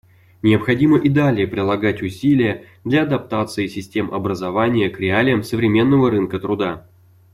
Необходимо 0.41 0.97
и 0.97 1.09
далее 1.09 1.45
прилагать 1.45 2.01
усилия 2.01 2.65
для 2.83 3.03
адаптации 3.03 3.67
систем 3.67 4.11
образования 4.11 4.89
к 4.89 4.99
реалиям 4.99 5.43
современного 5.43 6.09
рынка 6.09 6.39
труда. 6.39 6.87